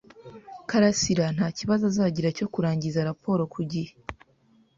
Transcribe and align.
karasira 0.69 1.25
nta 1.35 1.47
kibazo 1.57 1.83
azagira 1.91 2.29
cyo 2.37 2.47
kurangiza 2.53 3.07
raporo 3.09 3.41
ku 3.53 3.59
gihe. 3.71 3.91